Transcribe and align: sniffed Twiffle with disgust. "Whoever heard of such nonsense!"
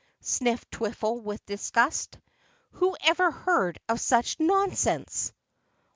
sniffed 0.19 0.71
Twiffle 0.71 1.21
with 1.21 1.45
disgust. 1.45 2.17
"Whoever 2.71 3.29
heard 3.29 3.77
of 3.87 3.99
such 4.01 4.39
nonsense!" 4.39 5.31